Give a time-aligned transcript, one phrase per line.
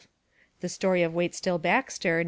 [0.61, 2.19] The Story of Waits till Baxter, 1913.